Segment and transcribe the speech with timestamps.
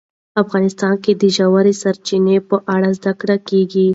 [0.43, 3.87] افغانستان کې د ژورې سرچینې په اړه زده کړه کېږي.